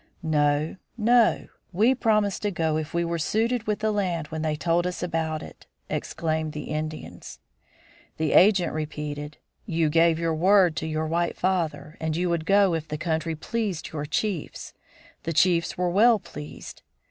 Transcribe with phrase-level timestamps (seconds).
[0.23, 1.45] "No, no!
[1.71, 5.03] We promised to go if we were suited with the land when they told us
[5.03, 7.37] about it!" exclaimed the Indians.
[8.17, 9.37] The agent repeated,
[9.67, 13.35] "You gave your word to your white father that you would go if the country
[13.35, 14.73] pleased your chiefs.
[15.21, 16.81] The chiefs were well pleased."